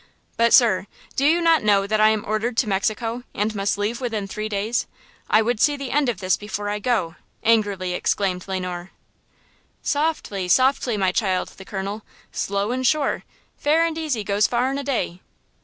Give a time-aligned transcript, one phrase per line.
[0.35, 4.01] "But, sir, do you not know that I am ordered to Mexico, and must leave
[4.01, 4.87] within three days?
[5.29, 8.89] I would see the end of this before I go," angrily exclaimed Le Noir.
[9.83, 12.01] "Softly, softly, my child the colonel!
[12.31, 13.23] 'Slow and sure!'
[13.59, 15.21] 'Fair and easy goes far in a day!'"